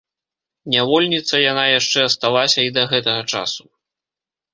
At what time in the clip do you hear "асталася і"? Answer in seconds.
2.09-2.73